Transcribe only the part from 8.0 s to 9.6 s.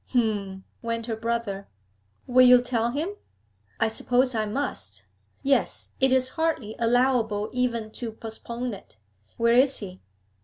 postpone it. Where